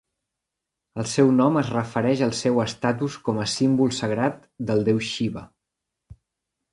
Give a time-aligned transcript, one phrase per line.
[1.01, 4.39] El seu nom es refereix al seu estatus com a símbol sagrat
[4.71, 5.45] del déu Xiva.